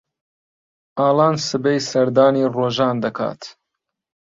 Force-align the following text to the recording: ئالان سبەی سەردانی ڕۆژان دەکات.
ئالان 0.99 1.35
سبەی 1.49 1.79
سەردانی 1.91 2.49
ڕۆژان 2.55 2.95
دەکات. 3.05 3.41